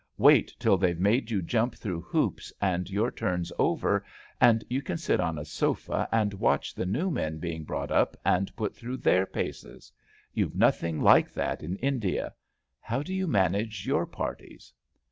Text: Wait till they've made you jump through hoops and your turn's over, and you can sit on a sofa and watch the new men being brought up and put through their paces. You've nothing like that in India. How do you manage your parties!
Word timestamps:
Wait 0.17 0.51
till 0.57 0.79
they've 0.79 0.99
made 0.99 1.29
you 1.29 1.43
jump 1.43 1.75
through 1.75 2.01
hoops 2.01 2.51
and 2.59 2.89
your 2.89 3.11
turn's 3.11 3.51
over, 3.59 4.03
and 4.39 4.63
you 4.67 4.81
can 4.81 4.97
sit 4.97 5.19
on 5.19 5.37
a 5.37 5.45
sofa 5.45 6.09
and 6.11 6.33
watch 6.33 6.73
the 6.73 6.87
new 6.87 7.11
men 7.11 7.37
being 7.37 7.63
brought 7.63 7.91
up 7.91 8.17
and 8.25 8.55
put 8.55 8.75
through 8.75 8.97
their 8.97 9.27
paces. 9.27 9.91
You've 10.33 10.55
nothing 10.55 11.01
like 11.01 11.31
that 11.33 11.61
in 11.61 11.75
India. 11.75 12.33
How 12.79 13.03
do 13.03 13.13
you 13.13 13.27
manage 13.27 13.85
your 13.85 14.07
parties! 14.07 14.73